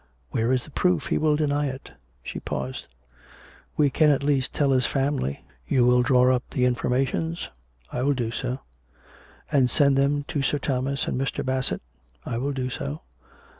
[0.31, 1.93] ""Where is the proof.'' He will deny it."
[2.23, 2.87] She paused."
[3.77, 5.45] We can at least tell his family.
[5.67, 7.49] You will draw up the informations
[7.91, 8.61] .''""I will do so.""
[9.51, 11.45] And send them to Sir Thomas and Mr.
[11.45, 11.83] Bassett?
[12.25, 13.03] ""I will do so."